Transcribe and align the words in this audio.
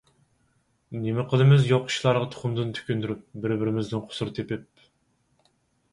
نېمە 1.01 1.25
قىلىمىز 1.33 1.67
يوق 1.73 1.93
ئىشلارغا 1.93 2.31
تۇخۇمدىن 2.37 2.73
تۈك 2.79 2.89
ئۈندۈرۈپ، 2.95 3.21
بىر-بىرىمىزدىن 3.47 4.03
قۇسۇر 4.11 4.37
تېپىپ؟ 4.39 4.87